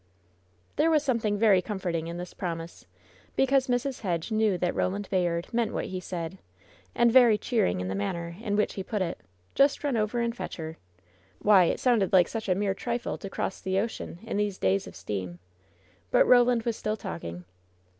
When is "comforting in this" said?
1.61-2.33